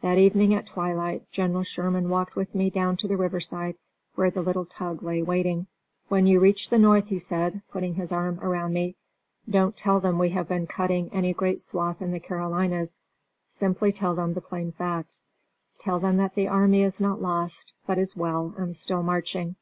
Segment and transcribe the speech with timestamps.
[0.00, 3.74] That evening at twilight General Sherman walked with me down to the riverside
[4.14, 5.66] where the little tug lay waiting.
[6.06, 8.94] "When you reach the North," he said, putting his arm around me,
[9.50, 13.00] "don't tell them we have been cutting any great swath in the Carolinas;
[13.48, 15.32] simply tell them the plain facts;
[15.80, 19.56] tell them that the army is not lost, but is well, and still marching."